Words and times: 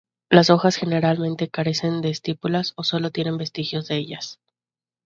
Las 0.31 0.49
hojas 0.49 0.77
generalmente 0.77 1.47
carecen 1.49 2.01
de 2.01 2.09
estípulas 2.09 2.73
o 2.75 2.83
sólo 2.83 3.11
tienen 3.11 3.37
vestigios 3.37 3.87
de 3.87 3.97
ellas. 3.97 4.39